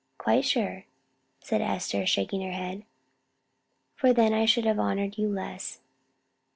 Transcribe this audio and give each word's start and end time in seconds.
"Quite 0.17 0.45
sure!" 0.45 0.85
said 1.41 1.61
Esther, 1.61 2.07
shaking 2.07 2.41
her 2.41 2.53
head; 2.53 2.85
"for 3.93 4.13
then 4.13 4.33
I 4.33 4.45
should 4.45 4.65
have 4.65 4.79
honored 4.79 5.19
you 5.19 5.29
less. 5.31 5.79